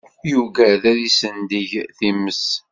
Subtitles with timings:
[0.29, 2.43] Yugad ad isendeg times.